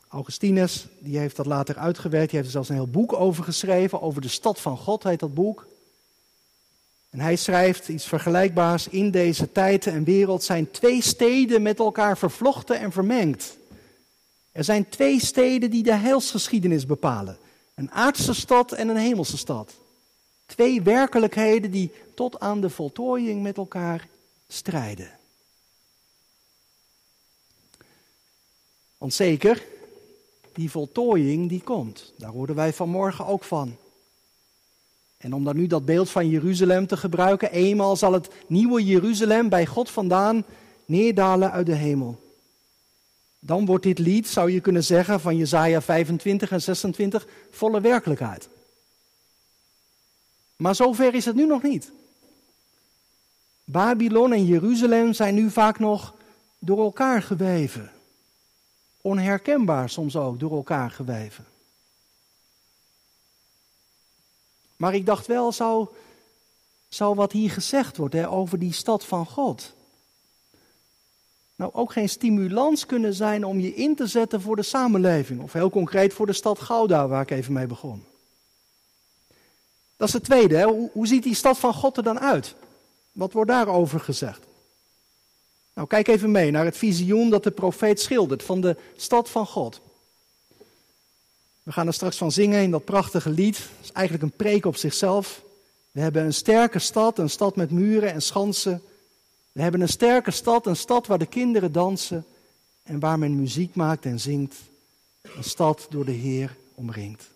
Augustinus, 0.08 0.88
die 1.00 1.18
heeft 1.18 1.36
dat 1.36 1.46
later 1.46 1.78
uitgewerkt, 1.78 2.30
die 2.30 2.36
heeft 2.36 2.46
er 2.46 2.54
zelfs 2.54 2.70
een 2.70 2.76
heel 2.76 3.00
boek 3.02 3.14
over 3.14 3.44
geschreven, 3.44 4.02
over 4.02 4.22
de 4.22 4.28
stad 4.28 4.62
van 4.62 4.78
God 4.78 5.04
heet 5.04 5.20
dat 5.20 5.34
boek. 5.34 5.68
En 7.10 7.20
hij 7.20 7.36
schrijft 7.36 7.88
iets 7.88 8.06
vergelijkbaars. 8.06 8.88
In 8.88 9.12
deze 9.12 9.52
tijd 9.52 9.88
en 9.88 10.04
wereld 10.04 10.44
zijn 10.44 10.72
twee 10.72 11.02
steden 11.02 11.62
met 11.62 11.80
elkaar 11.80 12.18
vervlochten 12.18 12.80
en 12.80 12.92
vermengd. 12.92 13.58
Er 14.52 14.64
zijn 14.64 14.90
twee 14.90 15.20
steden 15.20 15.72
die 15.72 15.84
de 15.84 15.96
heilsgeschiedenis 15.96 16.86
bepalen: 16.86 17.38
een 17.76 17.92
aardse 17.92 18.34
stad 18.34 18.72
en 18.72 18.88
een 18.88 18.98
hemelse 18.98 19.38
stad. 19.38 19.74
Twee 20.46 20.82
werkelijkheden 20.82 21.72
die 21.72 21.92
tot 22.14 22.40
aan 22.40 22.62
de 22.62 22.70
voltooiing 22.70 23.44
met 23.44 23.58
elkaar 23.58 24.08
strijden. 24.48 25.12
Want 28.98 29.14
zeker, 29.14 29.64
die 30.54 30.72
voltooiing 30.72 31.50
die 31.50 31.62
komt. 31.62 32.14
Daar 32.18 32.32
hoorden 32.32 32.56
wij 32.56 32.74
vanmorgen 32.74 33.26
ook 33.26 33.44
van. 33.44 33.76
En 35.18 35.34
om 35.34 35.44
dan 35.44 35.56
nu 35.56 35.68
dat 35.68 35.86
beeld 35.86 36.10
van 36.10 36.30
Jeruzalem 36.30 36.88
te 36.88 36.98
gebruiken, 36.98 37.52
eenmaal 37.52 37.96
zal 37.96 38.14
het 38.14 38.30
nieuwe 38.48 38.84
Jeruzalem 38.84 39.50
bij 39.50 39.66
God 39.66 39.90
vandaan 39.90 40.46
neerdalen 40.86 41.52
uit 41.52 41.66
de 41.66 41.76
hemel. 41.76 42.24
Dan 43.40 43.66
wordt 43.66 43.84
dit 43.84 44.00
lied, 44.00 44.28
zou 44.28 44.52
je 44.52 44.60
kunnen 44.60 44.84
zeggen, 44.84 45.20
van 45.20 45.38
Jesaja 45.38 45.82
25 45.82 46.52
en 46.52 46.62
26 46.62 47.28
volle 47.52 47.82
werkelijkheid. 47.82 48.50
Maar 50.56 50.76
zover 50.76 51.14
is 51.14 51.26
het 51.26 51.36
nu 51.36 51.46
nog 51.46 51.62
niet. 51.62 51.92
Babylon 53.64 54.34
en 54.34 54.46
Jeruzalem 54.46 55.14
zijn 55.14 55.36
nu 55.36 55.52
vaak 55.52 55.80
nog 55.80 56.14
door 56.60 56.80
elkaar 56.80 57.22
geweven. 57.22 57.92
Onherkenbaar 59.02 59.90
soms 59.90 60.16
ook 60.16 60.40
door 60.40 60.52
elkaar 60.52 60.92
geweven. 60.92 61.46
Maar 64.76 64.94
ik 64.94 65.06
dacht 65.06 65.28
wel, 65.28 65.52
zou, 65.52 65.88
zou 66.90 67.16
wat 67.16 67.32
hier 67.32 67.52
gezegd 67.52 67.98
wordt 67.98 68.14
hè, 68.14 68.30
over 68.30 68.60
die 68.60 68.74
stad 68.74 69.06
van 69.06 69.26
God, 69.26 69.74
nou 71.56 71.74
ook 71.74 71.92
geen 71.92 72.10
stimulans 72.10 72.86
kunnen 72.86 73.14
zijn 73.14 73.46
om 73.46 73.60
je 73.60 73.76
in 73.76 73.96
te 73.96 74.08
zetten 74.08 74.42
voor 74.42 74.56
de 74.56 74.64
samenleving. 74.64 75.42
Of 75.42 75.54
heel 75.54 75.70
concreet 75.70 76.14
voor 76.14 76.26
de 76.26 76.34
stad 76.34 76.60
Gouda, 76.60 77.08
waar 77.08 77.22
ik 77.22 77.32
even 77.32 77.54
mee 77.54 77.68
begon. 77.68 78.04
Dat 79.98 80.08
is 80.08 80.14
het 80.14 80.24
tweede. 80.24 80.90
Hoe 80.94 81.08
ziet 81.08 81.24
die 81.24 81.36
stad 81.36 81.58
van 81.58 81.74
God 81.74 81.98
er 81.98 82.04
dan 82.04 82.20
uit? 82.20 82.56
Wat 83.12 83.34
wordt 83.34 83.50
daarover 83.50 84.00
gezegd? 84.00 84.46
Nou, 85.74 85.88
kijk 85.88 86.08
even 86.08 86.32
mee 86.32 86.52
naar 86.52 86.66
het 86.66 86.78
visioen 86.78 87.30
dat 87.30 87.44
de 87.44 87.52
profeet 87.52 88.02
schildert 88.02 88.44
van 88.44 88.62
de 88.62 88.76
stad 88.96 89.30
van 89.30 89.48
God. 89.48 89.82
We 91.64 91.72
gaan 91.72 91.88
er 91.88 91.94
straks 91.94 92.18
van 92.18 92.32
zingen 92.32 92.62
in 92.62 92.72
dat 92.72 92.86
prachtige 92.86 93.30
lied. 93.30 93.58
Het 93.58 93.68
is 93.84 93.92
eigenlijk 93.92 94.26
een 94.26 94.38
preek 94.38 94.66
op 94.66 94.76
zichzelf. 94.76 95.44
We 95.92 96.02
hebben 96.02 96.26
een 96.26 96.34
sterke 96.34 96.80
stad, 96.80 97.18
een 97.18 97.30
stad 97.30 97.56
met 97.56 97.72
muren 97.72 98.14
en 98.14 98.22
schansen. 98.22 98.84
We 99.52 99.62
hebben 99.62 99.82
een 99.82 99.90
sterke 99.90 100.32
stad, 100.32 100.68
een 100.68 100.76
stad 100.76 101.08
waar 101.08 101.18
de 101.18 101.26
kinderen 101.26 101.72
dansen 101.72 102.26
en 102.84 103.00
waar 103.00 103.20
men 103.20 103.36
muziek 103.36 103.76
maakt 103.76 104.06
en 104.06 104.20
zingt. 104.20 104.56
Een 105.22 105.44
stad 105.44 105.88
door 105.90 106.06
de 106.06 106.12
Heer 106.12 106.56
omringd. 106.74 107.35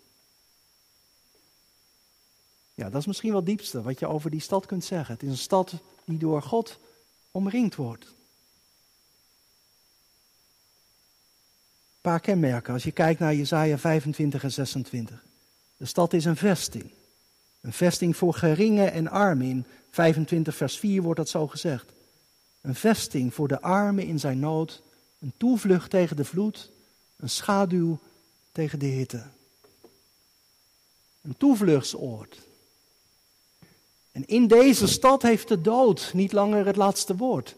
Ja, 2.80 2.90
dat 2.90 3.00
is 3.00 3.06
misschien 3.06 3.30
wel 3.30 3.38
het 3.38 3.48
diepste 3.48 3.82
wat 3.82 3.98
je 3.98 4.06
over 4.06 4.30
die 4.30 4.40
stad 4.40 4.66
kunt 4.66 4.84
zeggen. 4.84 5.14
Het 5.14 5.22
is 5.22 5.28
een 5.28 5.36
stad 5.36 5.74
die 6.04 6.18
door 6.18 6.42
God 6.42 6.78
omringd 7.30 7.74
wordt. 7.74 8.06
paar 12.00 12.20
kenmerken 12.20 12.72
als 12.72 12.82
je 12.82 12.92
kijkt 12.92 13.20
naar 13.20 13.34
Jesaja 13.34 13.78
25 13.78 14.42
en 14.42 14.52
26. 14.52 15.24
De 15.76 15.84
stad 15.84 16.12
is 16.12 16.24
een 16.24 16.36
vesting. 16.36 16.90
Een 17.60 17.72
vesting 17.72 18.16
voor 18.16 18.34
geringen 18.34 18.92
en 18.92 19.08
armen. 19.08 19.46
In 19.46 19.66
25 19.90 20.56
vers 20.56 20.78
4 20.78 21.02
wordt 21.02 21.18
dat 21.18 21.28
zo 21.28 21.46
gezegd. 21.46 21.92
Een 22.60 22.74
vesting 22.74 23.34
voor 23.34 23.48
de 23.48 23.60
armen 23.60 24.04
in 24.04 24.20
zijn 24.20 24.38
nood. 24.38 24.82
Een 25.18 25.32
toevlucht 25.36 25.90
tegen 25.90 26.16
de 26.16 26.24
vloed. 26.24 26.70
Een 27.16 27.30
schaduw 27.30 27.98
tegen 28.52 28.78
de 28.78 28.86
hitte. 28.86 29.22
Een 31.22 31.36
toevluchtsoord. 31.36 32.48
En 34.12 34.26
in 34.26 34.46
deze 34.46 34.86
stad 34.86 35.22
heeft 35.22 35.48
de 35.48 35.60
dood 35.60 36.10
niet 36.14 36.32
langer 36.32 36.66
het 36.66 36.76
laatste 36.76 37.16
woord. 37.16 37.56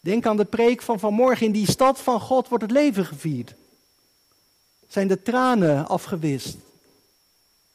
Denk 0.00 0.26
aan 0.26 0.36
de 0.36 0.44
preek 0.44 0.82
van 0.82 0.98
vanmorgen. 0.98 1.46
In 1.46 1.52
die 1.52 1.70
stad 1.70 1.98
van 1.98 2.20
God 2.20 2.48
wordt 2.48 2.64
het 2.64 2.72
leven 2.72 3.06
gevierd. 3.06 3.54
Zijn 4.88 5.08
de 5.08 5.22
tranen 5.22 5.88
afgewist. 5.88 6.56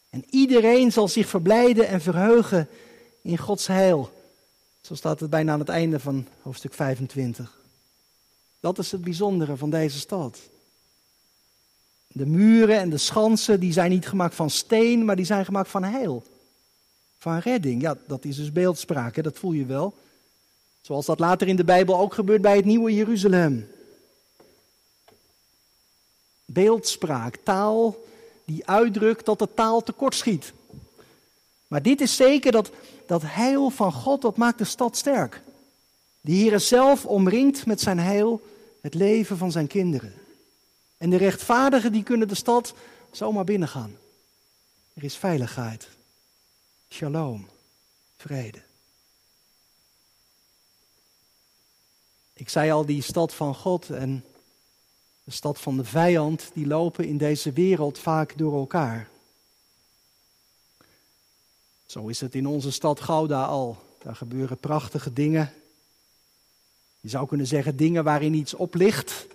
En 0.10 0.26
iedereen 0.30 0.92
zal 0.92 1.08
zich 1.08 1.28
verblijden 1.28 1.88
en 1.88 2.02
verheugen 2.02 2.70
in 3.22 3.38
Gods 3.38 3.68
heil. 3.68 4.12
Zo 4.82 4.96
staat 4.96 5.20
het 5.20 5.30
bijna 5.30 5.54
aan 5.54 5.60
het 5.60 5.70
einde 5.70 6.00
van 6.00 6.28
hoofdstuk 6.42 6.74
25. 6.74 7.58
Dat 8.60 8.78
is 8.78 8.92
het 8.92 9.04
bijzondere 9.04 9.58
van 9.58 9.70
deze 9.70 10.00
stad. 10.00 10.40
De 12.08 12.26
muren 12.26 12.80
en 12.80 12.90
de 12.90 12.98
schansen 12.98 13.60
die 13.60 13.74
zijn 13.74 13.90
niet 13.90 14.08
gemaakt 14.08 14.36
van 14.36 14.50
steen, 14.50 15.06
maar 15.06 15.16
die 15.16 15.26
zijn 15.26 15.46
gemaakt 15.46 15.70
van 15.70 15.84
heil. 15.84 16.24
Van 17.24 17.40
redding. 17.40 17.82
Ja, 17.82 17.98
dat 18.08 18.26
is 18.26 18.36
dus 18.36 18.52
beeldspraak, 18.52 19.16
hè? 19.16 19.22
dat 19.22 19.38
voel 19.38 19.52
je 19.52 19.66
wel. 19.66 19.94
Zoals 20.82 21.06
dat 21.06 21.20
later 21.20 21.48
in 21.48 21.56
de 21.56 21.64
Bijbel 21.64 22.00
ook 22.00 22.14
gebeurt 22.14 22.42
bij 22.42 22.56
het 22.56 22.66
nieuwe 22.66 22.94
Jeruzalem. 22.94 23.68
Beeldspraak, 26.46 27.38
taal 27.44 28.04
die 28.46 28.68
uitdrukt 28.68 29.26
dat 29.26 29.40
de 29.40 29.54
taal 29.54 29.84
tekortschiet. 29.84 30.54
Maar 31.68 31.82
dit 31.82 32.02
is 32.02 32.16
zeker 32.16 32.52
dat 32.52 32.72
dat 33.08 33.22
heil 33.26 33.70
van 33.70 33.92
God, 33.92 34.22
dat 34.22 34.38
maakt 34.38 34.58
de 34.58 34.64
stad 34.64 34.98
sterk. 34.98 35.42
De 36.22 36.32
Heer 36.32 36.60
zelf 36.60 37.06
omringt 37.06 37.66
met 37.66 37.82
zijn 37.82 38.00
heil 38.00 38.42
het 38.82 38.94
leven 38.94 39.38
van 39.38 39.52
zijn 39.52 39.68
kinderen. 39.68 40.14
En 40.98 41.10
de 41.10 41.18
rechtvaardigen 41.18 41.92
die 41.92 42.04
kunnen 42.04 42.28
de 42.28 42.36
stad 42.36 42.74
zomaar 43.12 43.44
binnengaan. 43.44 43.96
Er 44.94 45.04
is 45.04 45.16
veiligheid, 45.16 45.88
shalom, 46.94 47.48
vrede. 48.18 48.62
Ik 52.34 52.50
zei 52.50 52.72
al, 52.72 52.86
die 52.86 53.02
stad 53.02 53.34
van 53.34 53.56
God 53.56 53.90
en 53.90 54.26
de 55.24 55.32
stad 55.32 55.60
van 55.60 55.78
de 55.78 55.84
vijand, 55.84 56.52
die 56.54 56.68
lopen 56.68 57.06
in 57.08 57.18
deze 57.18 57.52
wereld 57.52 58.00
vaak 58.00 58.38
door 58.38 58.54
elkaar. 58.60 59.10
Zo 61.86 62.08
is 62.08 62.22
het 62.22 62.36
in 62.36 62.48
onze 62.48 62.72
stad 62.72 63.00
Gouda 63.00 63.46
al. 63.46 63.78
Daar 63.98 64.16
gebeuren 64.16 64.58
prachtige 64.58 65.14
dingen. 65.14 65.54
Je 67.00 67.10
zou 67.10 67.28
kunnen 67.28 67.48
zeggen 67.48 67.76
dingen 67.76 68.04
waarin 68.04 68.34
iets 68.34 68.54
oplicht 68.54 69.28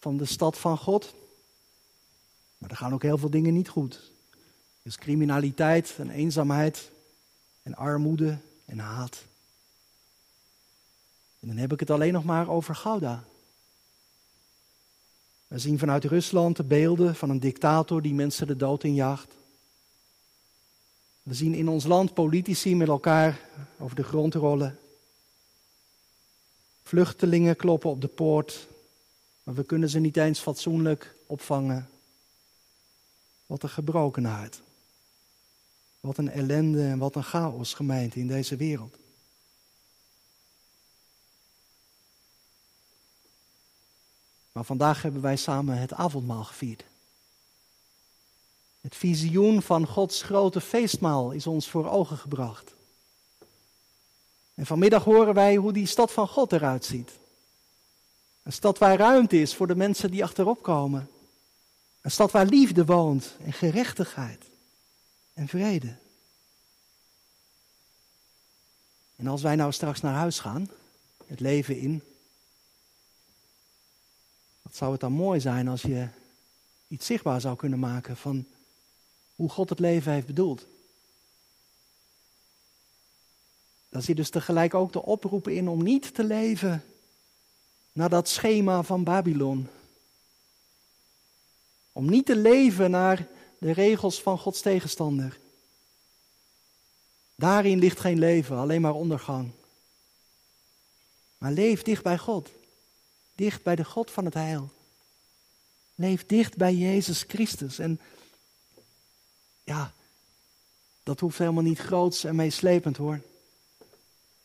van 0.00 0.16
de 0.16 0.24
stad 0.24 0.58
van 0.58 0.78
God. 0.78 1.14
Maar 2.58 2.70
er 2.70 2.76
gaan 2.76 2.94
ook 2.94 3.02
heel 3.02 3.18
veel 3.18 3.30
dingen 3.30 3.54
niet 3.54 3.68
goed. 3.68 3.94
Er 4.82 4.90
is 4.90 4.96
criminaliteit 4.96 5.94
en 5.98 6.10
eenzaamheid 6.10 6.92
en 7.64 7.74
armoede 7.74 8.38
en 8.64 8.78
haat. 8.78 9.24
En 11.40 11.48
dan 11.48 11.56
heb 11.56 11.72
ik 11.72 11.80
het 11.80 11.90
alleen 11.90 12.12
nog 12.12 12.24
maar 12.24 12.48
over 12.48 12.74
Gouda. 12.74 13.24
We 15.46 15.58
zien 15.58 15.78
vanuit 15.78 16.04
Rusland 16.04 16.56
de 16.56 16.64
beelden 16.64 17.14
van 17.14 17.30
een 17.30 17.40
dictator 17.40 18.02
die 18.02 18.14
mensen 18.14 18.46
de 18.46 18.56
dood 18.56 18.84
injaagt. 18.84 19.32
We 21.22 21.34
zien 21.34 21.54
in 21.54 21.68
ons 21.68 21.84
land 21.84 22.14
politici 22.14 22.76
met 22.76 22.88
elkaar 22.88 23.40
over 23.78 23.96
de 23.96 24.02
grond 24.02 24.34
rollen. 24.34 24.78
Vluchtelingen 26.82 27.56
kloppen 27.56 27.90
op 27.90 28.00
de 28.00 28.08
poort, 28.08 28.66
maar 29.42 29.54
we 29.54 29.64
kunnen 29.64 29.88
ze 29.88 29.98
niet 29.98 30.16
eens 30.16 30.40
fatsoenlijk 30.40 31.14
opvangen. 31.26 31.88
Wat 33.46 33.62
een 33.62 33.68
gebrokenheid. 33.68 34.60
Wat 36.04 36.18
een 36.18 36.30
ellende 36.30 36.82
en 36.82 36.98
wat 36.98 37.14
een 37.14 37.24
chaos 37.24 37.74
gemeente 37.74 38.18
in 38.18 38.26
deze 38.26 38.56
wereld. 38.56 38.96
Maar 44.52 44.64
vandaag 44.64 45.02
hebben 45.02 45.20
wij 45.20 45.36
samen 45.36 45.78
het 45.78 45.92
avondmaal 45.92 46.44
gevierd. 46.44 46.84
Het 48.80 48.94
visioen 48.96 49.62
van 49.62 49.86
Gods 49.86 50.22
grote 50.22 50.60
feestmaal 50.60 51.30
is 51.30 51.46
ons 51.46 51.70
voor 51.70 51.90
ogen 51.90 52.18
gebracht. 52.18 52.74
En 54.54 54.66
vanmiddag 54.66 55.04
horen 55.04 55.34
wij 55.34 55.56
hoe 55.56 55.72
die 55.72 55.86
stad 55.86 56.12
van 56.12 56.28
God 56.28 56.52
eruit 56.52 56.84
ziet. 56.84 57.10
Een 58.42 58.52
stad 58.52 58.78
waar 58.78 58.96
ruimte 58.96 59.40
is 59.40 59.54
voor 59.54 59.66
de 59.66 59.76
mensen 59.76 60.10
die 60.10 60.24
achterop 60.24 60.62
komen. 60.62 61.10
Een 62.00 62.10
stad 62.10 62.30
waar 62.30 62.46
liefde 62.46 62.84
woont 62.84 63.36
en 63.44 63.52
gerechtigheid 63.52 64.52
en 65.34 65.48
vrede. 65.48 65.96
En 69.16 69.26
als 69.26 69.42
wij 69.42 69.56
nou 69.56 69.72
straks 69.72 70.00
naar 70.00 70.14
huis 70.14 70.38
gaan, 70.38 70.70
het 71.26 71.40
leven 71.40 71.78
in, 71.78 72.02
wat 74.62 74.76
zou 74.76 74.92
het 74.92 75.00
dan 75.00 75.12
mooi 75.12 75.40
zijn 75.40 75.68
als 75.68 75.82
je 75.82 76.08
iets 76.88 77.06
zichtbaar 77.06 77.40
zou 77.40 77.56
kunnen 77.56 77.78
maken 77.78 78.16
van 78.16 78.46
hoe 79.34 79.48
God 79.48 79.68
het 79.68 79.78
leven 79.78 80.12
heeft 80.12 80.26
bedoeld. 80.26 80.66
Daar 83.88 84.02
zit 84.02 84.16
dus 84.16 84.30
tegelijk 84.30 84.74
ook 84.74 84.92
de 84.92 85.02
oproep 85.02 85.48
in 85.48 85.68
om 85.68 85.82
niet 85.82 86.14
te 86.14 86.24
leven 86.24 86.84
naar 87.92 88.08
dat 88.08 88.28
schema 88.28 88.82
van 88.82 89.04
Babylon. 89.04 89.68
Om 91.92 92.10
niet 92.10 92.26
te 92.26 92.36
leven 92.36 92.90
naar 92.90 93.28
de 93.64 93.72
regels 93.72 94.22
van 94.22 94.38
Gods 94.38 94.60
tegenstander. 94.60 95.38
Daarin 97.34 97.78
ligt 97.78 98.00
geen 98.00 98.18
leven, 98.18 98.56
alleen 98.56 98.80
maar 98.80 98.94
ondergang. 98.94 99.50
Maar 101.38 101.52
leef 101.52 101.82
dicht 101.82 102.02
bij 102.02 102.18
God. 102.18 102.50
Dicht 103.34 103.62
bij 103.62 103.76
de 103.76 103.84
God 103.84 104.10
van 104.10 104.24
het 104.24 104.34
heil. 104.34 104.70
Leef 105.94 106.26
dicht 106.26 106.56
bij 106.56 106.74
Jezus 106.74 107.24
Christus. 107.28 107.78
En 107.78 108.00
ja, 109.62 109.92
dat 111.02 111.20
hoeft 111.20 111.38
helemaal 111.38 111.62
niet 111.62 111.78
groots 111.78 112.24
en 112.24 112.36
meeslepend 112.36 112.96
hoor. 112.96 113.20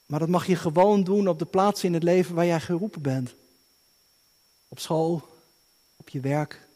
Maar 0.06 0.20
dat 0.20 0.30
mag 0.30 0.48
je 0.48 0.56
gewoon 0.56 1.04
doen 1.04 1.28
op 1.28 1.40
de 1.40 1.46
plaats 1.46 1.84
in 1.84 1.94
het 1.94 2.04
leven 2.04 2.36
waar 2.36 2.46
jij 2.46 2.62
geroepen 2.62 3.02
bent. 3.02 3.36
Op 4.68 4.80
school, 4.80 5.28
op 5.96 6.10
je 6.10 6.20
werk, 6.20 6.69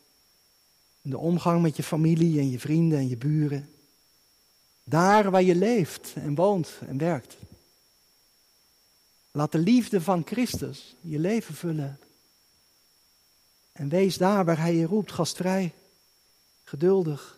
in 1.04 1.10
de 1.10 1.18
omgang 1.18 1.62
met 1.62 1.76
je 1.76 1.84
familie 1.84 2.40
en 2.40 2.50
je 2.50 2.60
vrienden 2.60 2.98
en 2.98 3.10
je 3.10 3.18
buren. 3.18 3.70
Daar 4.84 5.32
waar 5.32 5.44
je 5.44 5.56
leeft 5.56 6.14
en 6.16 6.36
woont 6.36 6.80
en 6.88 6.98
werkt. 6.98 7.36
Laat 9.32 9.52
de 9.52 9.58
liefde 9.58 10.02
van 10.02 10.26
Christus 10.26 10.96
je 11.02 11.20
leven 11.20 11.56
vullen. 11.56 12.00
En 13.72 13.90
wees 13.90 14.18
daar 14.18 14.46
waar 14.46 14.58
Hij 14.58 14.76
je 14.76 14.86
roept, 14.86 15.12
gastvrij, 15.12 15.74
geduldig, 16.64 17.38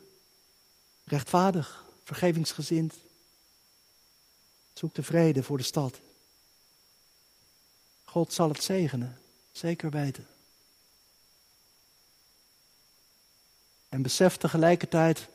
rechtvaardig, 1.04 1.86
vergevingsgezind. 2.04 2.94
Zoek 4.74 4.96
de 4.96 5.04
vrede 5.04 5.44
voor 5.44 5.58
de 5.58 5.64
stad. 5.64 6.00
God 8.04 8.34
zal 8.34 8.50
het 8.50 8.64
zegenen, 8.64 9.22
zeker 9.52 9.90
weten. 9.90 10.28
En 13.96 14.02
besef 14.02 14.38
tegelijkertijd, 14.38 15.28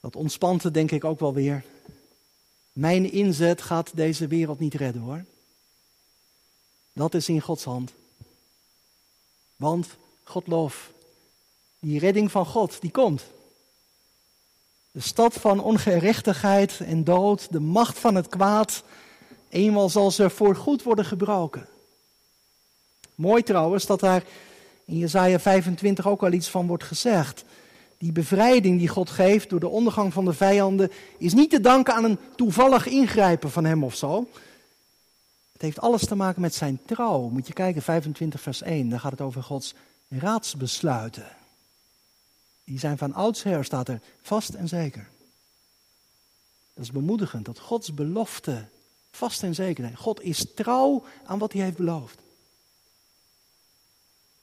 dat 0.00 0.16
ontspant 0.16 0.62
het 0.62 0.74
denk 0.74 0.90
ik 0.90 1.04
ook 1.04 1.20
wel 1.20 1.34
weer. 1.34 1.64
Mijn 2.72 3.12
inzet 3.12 3.62
gaat 3.62 3.90
deze 3.94 4.26
wereld 4.26 4.58
niet 4.58 4.74
redden 4.74 5.02
hoor. 5.02 5.24
Dat 6.92 7.14
is 7.14 7.28
in 7.28 7.40
Gods 7.40 7.64
hand. 7.64 7.92
Want, 9.56 9.86
God 10.24 10.46
loof, 10.46 10.90
die 11.78 11.98
redding 11.98 12.30
van 12.30 12.46
God, 12.46 12.80
die 12.80 12.90
komt. 12.90 13.22
De 14.90 15.00
stad 15.00 15.34
van 15.34 15.60
ongerechtigheid 15.60 16.80
en 16.80 17.04
dood, 17.04 17.52
de 17.52 17.60
macht 17.60 17.98
van 17.98 18.14
het 18.14 18.28
kwaad, 18.28 18.82
eenmaal 19.48 19.88
zal 19.88 20.10
ze 20.10 20.30
voor 20.30 20.56
goed 20.56 20.82
worden 20.82 21.04
gebroken. 21.04 21.68
Mooi 23.14 23.42
trouwens 23.42 23.86
dat 23.86 24.00
daar 24.00 24.22
in 24.84 24.98
Jesaja 24.98 25.40
25 25.40 26.06
ook 26.06 26.22
al 26.22 26.32
iets 26.32 26.48
van 26.48 26.66
wordt 26.66 26.84
gezegd. 26.84 27.44
Die 27.98 28.12
bevrijding 28.12 28.78
die 28.78 28.88
God 28.88 29.10
geeft 29.10 29.50
door 29.50 29.60
de 29.60 29.68
ondergang 29.68 30.12
van 30.12 30.24
de 30.24 30.32
vijanden 30.32 30.90
is 31.18 31.34
niet 31.34 31.50
te 31.50 31.60
danken 31.60 31.94
aan 31.94 32.04
een 32.04 32.18
toevallig 32.36 32.86
ingrijpen 32.86 33.50
van 33.50 33.64
hem 33.64 33.84
of 33.84 33.94
zo. 33.96 34.28
Het 35.52 35.62
heeft 35.62 35.80
alles 35.80 36.06
te 36.06 36.14
maken 36.14 36.40
met 36.40 36.54
zijn 36.54 36.80
trouw. 36.86 37.28
Moet 37.28 37.46
je 37.46 37.52
kijken, 37.52 37.82
25 37.82 38.40
vers 38.40 38.62
1, 38.62 38.88
daar 38.88 39.00
gaat 39.00 39.10
het 39.10 39.20
over 39.20 39.42
Gods 39.42 39.74
raadsbesluiten. 40.08 41.36
Die 42.64 42.78
zijn 42.78 42.98
van 42.98 43.14
oudsher, 43.14 43.64
staat 43.64 43.88
er, 43.88 44.00
vast 44.22 44.54
en 44.54 44.68
zeker. 44.68 45.08
Dat 46.74 46.84
is 46.84 46.92
bemoedigend, 46.92 47.44
dat 47.44 47.58
Gods 47.58 47.94
belofte 47.94 48.68
vast 49.10 49.42
en 49.42 49.54
zeker 49.54 49.84
zijn. 49.84 49.96
God 49.96 50.22
is 50.22 50.46
trouw 50.54 51.04
aan 51.24 51.38
wat 51.38 51.52
hij 51.52 51.62
heeft 51.62 51.76
beloofd. 51.76 52.20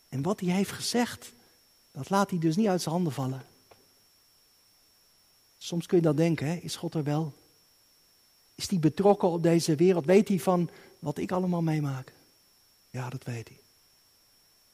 En 0.09 0.21
wat 0.21 0.39
hij 0.39 0.49
heeft 0.49 0.71
gezegd, 0.71 1.31
dat 1.95 2.10
laat 2.10 2.29
hij 2.29 2.39
dus 2.39 2.55
niet 2.55 2.67
uit 2.67 2.81
zijn 2.81 2.95
handen 2.95 3.13
vallen. 3.13 3.45
Soms 5.58 5.86
kun 5.86 5.97
je 5.97 6.03
dat 6.03 6.17
denken, 6.17 6.47
hè? 6.47 6.55
is 6.55 6.75
God 6.75 6.93
er 6.93 7.03
wel? 7.03 7.34
Is 8.55 8.69
hij 8.69 8.79
betrokken 8.79 9.29
op 9.29 9.43
deze 9.43 9.75
wereld? 9.75 10.05
Weet 10.05 10.27
hij 10.27 10.39
van 10.39 10.69
wat 10.99 11.17
ik 11.17 11.31
allemaal 11.31 11.62
meemaak? 11.62 12.13
Ja, 12.89 13.10
dat 13.10 13.23
weet 13.23 13.47
hij. 13.47 13.60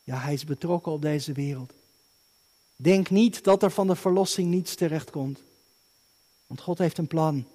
Ja, 0.03 0.17
hij 0.17 0.33
is 0.33 0.45
betrokken 0.45 0.91
op 0.91 1.01
deze 1.01 1.33
wereld. 1.33 1.73
Denk 2.75 3.09
niet 3.09 3.43
dat 3.43 3.63
er 3.63 3.71
van 3.71 3.87
de 3.87 3.95
verlossing 3.95 4.49
niets 4.49 4.75
terechtkomt. 4.75 5.41
Want 6.47 6.61
God 6.61 6.77
heeft 6.77 6.97
een 6.97 7.07
plan. 7.07 7.45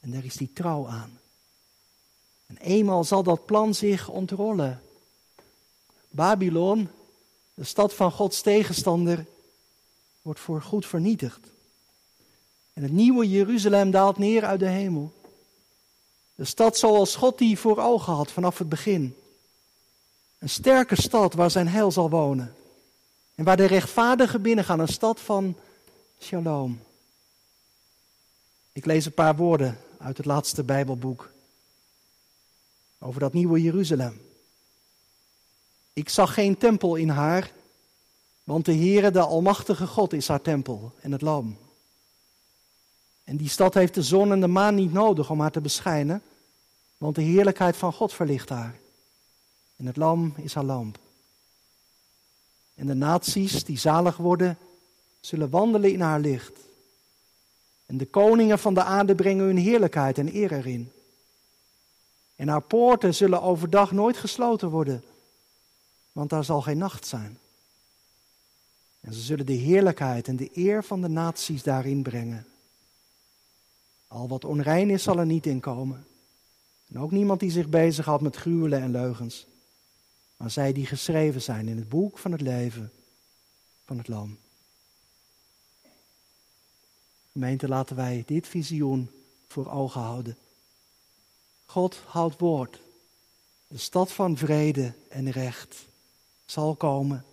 En 0.00 0.10
daar 0.10 0.24
is 0.24 0.38
hij 0.38 0.48
trouw 0.54 0.88
aan. 0.88 1.18
En 2.46 2.56
eenmaal 2.56 3.04
zal 3.04 3.22
dat 3.22 3.46
plan 3.46 3.74
zich 3.74 4.08
ontrollen. 4.08 4.82
Babylon, 6.08 6.88
de 7.54 7.64
stad 7.64 7.94
van 7.94 8.12
Gods 8.12 8.40
tegenstander, 8.40 9.26
wordt 10.22 10.40
voor 10.40 10.62
goed 10.62 10.86
vernietigd. 10.86 11.40
En 12.72 12.82
het 12.82 12.92
nieuwe 12.92 13.28
Jeruzalem 13.28 13.90
daalt 13.90 14.18
neer 14.18 14.44
uit 14.44 14.60
de 14.60 14.68
hemel. 14.68 15.12
De 16.34 16.44
stad 16.44 16.78
zoals 16.78 17.16
God 17.16 17.38
die 17.38 17.58
voor 17.58 17.78
ogen 17.78 18.12
had 18.12 18.32
vanaf 18.32 18.58
het 18.58 18.68
begin. 18.68 19.16
Een 20.38 20.48
sterke 20.48 21.02
stad 21.02 21.34
waar 21.34 21.50
zijn 21.50 21.68
heil 21.68 21.90
zal 21.90 22.10
wonen. 22.10 22.54
En 23.34 23.44
waar 23.44 23.56
de 23.56 23.64
rechtvaardigen 23.64 24.42
binnengaan, 24.42 24.80
een 24.80 24.88
stad 24.88 25.20
van 25.20 25.56
shalom. 26.20 26.80
Ik 28.72 28.84
lees 28.84 29.06
een 29.06 29.14
paar 29.14 29.36
woorden 29.36 29.78
uit 29.98 30.16
het 30.16 30.26
laatste 30.26 30.64
Bijbelboek 30.64 31.30
over 32.98 33.20
dat 33.20 33.32
nieuwe 33.32 33.62
Jeruzalem. 33.62 34.23
Ik 35.94 36.08
zag 36.08 36.34
geen 36.34 36.56
tempel 36.56 36.94
in 36.94 37.08
haar, 37.08 37.52
want 38.44 38.64
de 38.64 38.74
Heere, 38.74 39.10
de 39.10 39.20
Almachtige 39.20 39.86
God, 39.86 40.12
is 40.12 40.28
haar 40.28 40.42
tempel 40.42 40.92
en 41.00 41.12
het 41.12 41.22
lam. 41.22 41.56
En 43.24 43.36
die 43.36 43.48
stad 43.48 43.74
heeft 43.74 43.94
de 43.94 44.02
zon 44.02 44.32
en 44.32 44.40
de 44.40 44.46
maan 44.46 44.74
niet 44.74 44.92
nodig 44.92 45.30
om 45.30 45.40
haar 45.40 45.50
te 45.50 45.60
beschijnen, 45.60 46.22
want 46.98 47.14
de 47.14 47.22
heerlijkheid 47.22 47.76
van 47.76 47.92
God 47.92 48.12
verlicht 48.12 48.48
haar. 48.48 48.78
En 49.76 49.86
het 49.86 49.96
lam 49.96 50.34
is 50.36 50.54
haar 50.54 50.64
lamp. 50.64 50.98
En 52.74 52.86
de 52.86 52.94
naties 52.94 53.64
die 53.64 53.78
zalig 53.78 54.16
worden, 54.16 54.58
zullen 55.20 55.50
wandelen 55.50 55.92
in 55.92 56.00
haar 56.00 56.20
licht. 56.20 56.58
En 57.86 57.96
de 57.96 58.06
koningen 58.06 58.58
van 58.58 58.74
de 58.74 58.82
aarde 58.82 59.14
brengen 59.14 59.44
hun 59.44 59.56
heerlijkheid 59.56 60.18
en 60.18 60.34
eer 60.34 60.52
erin. 60.52 60.92
En 62.36 62.48
haar 62.48 62.62
poorten 62.62 63.14
zullen 63.14 63.42
overdag 63.42 63.92
nooit 63.92 64.16
gesloten 64.16 64.68
worden, 64.68 65.04
want 66.14 66.30
daar 66.30 66.44
zal 66.44 66.62
geen 66.62 66.78
nacht 66.78 67.06
zijn. 67.06 67.38
En 69.00 69.14
ze 69.14 69.20
zullen 69.20 69.46
de 69.46 69.52
heerlijkheid 69.52 70.28
en 70.28 70.36
de 70.36 70.50
eer 70.52 70.84
van 70.84 71.00
de 71.00 71.08
naties 71.08 71.62
daarin 71.62 72.02
brengen. 72.02 72.46
Al 74.06 74.28
wat 74.28 74.44
onrein 74.44 74.90
is, 74.90 75.02
zal 75.02 75.18
er 75.18 75.26
niet 75.26 75.46
in 75.46 75.60
komen. 75.60 76.06
En 76.88 76.98
ook 76.98 77.10
niemand 77.10 77.40
die 77.40 77.50
zich 77.50 77.68
bezighoudt 77.68 78.22
met 78.22 78.36
gruwelen 78.36 78.80
en 78.80 78.90
leugens. 78.90 79.46
Maar 80.36 80.50
zij 80.50 80.72
die 80.72 80.86
geschreven 80.86 81.42
zijn 81.42 81.68
in 81.68 81.76
het 81.76 81.88
boek 81.88 82.18
van 82.18 82.32
het 82.32 82.40
leven 82.40 82.92
van 83.84 83.98
het 83.98 84.08
Lam. 84.08 84.38
Gemeente, 87.32 87.68
laten 87.68 87.96
wij 87.96 88.22
dit 88.26 88.48
visioen 88.48 89.10
voor 89.48 89.70
ogen 89.70 90.00
houden. 90.00 90.36
God 91.64 91.96
houdt 92.06 92.40
woord. 92.40 92.80
De 93.66 93.78
stad 93.78 94.12
van 94.12 94.36
vrede 94.36 94.94
en 95.08 95.30
recht 95.30 95.92
zal 96.44 96.74
komen. 96.74 97.24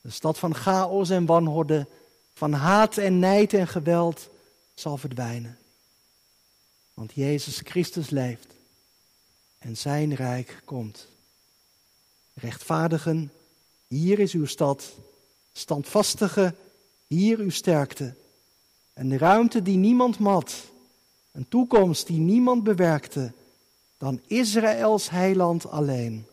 De 0.00 0.10
stad 0.10 0.38
van 0.38 0.54
chaos 0.54 1.10
en 1.10 1.26
wanorde, 1.26 1.86
van 2.34 2.52
haat 2.52 2.96
en 2.96 3.18
nijd 3.18 3.54
en 3.54 3.68
geweld 3.68 4.28
zal 4.74 4.96
verdwijnen. 4.96 5.58
Want 6.94 7.12
Jezus 7.14 7.58
Christus 7.58 8.10
leeft 8.10 8.46
en 9.58 9.76
zijn 9.76 10.14
rijk 10.14 10.62
komt. 10.64 11.08
Rechtvaardigen, 12.34 13.32
hier 13.88 14.18
is 14.18 14.32
uw 14.32 14.46
stad. 14.46 14.92
Standvastige, 15.52 16.54
hier 17.06 17.38
uw 17.38 17.50
sterkte. 17.50 18.14
Een 18.94 19.18
ruimte 19.18 19.62
die 19.62 19.76
niemand 19.76 20.18
mat. 20.18 20.54
Een 21.32 21.48
toekomst 21.48 22.06
die 22.06 22.18
niemand 22.18 22.64
bewerkte. 22.64 23.32
Dan 23.98 24.20
Israëls 24.26 25.10
heiland 25.10 25.66
alleen. 25.66 26.26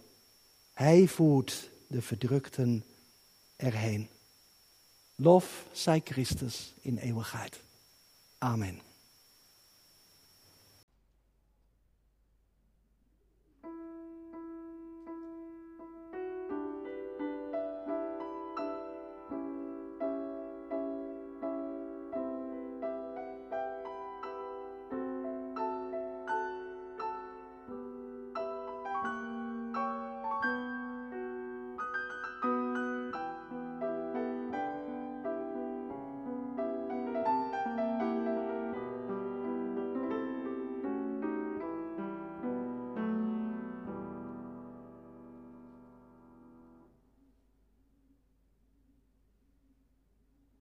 Hij 0.74 1.08
voert 1.08 1.69
de 1.90 2.02
verdrukten 2.02 2.86
erheen. 3.56 4.10
Lof 5.16 5.66
zij 5.72 6.02
Christus 6.04 6.74
in 6.82 6.98
eeuwigheid. 6.98 7.62
Amen. 8.38 8.82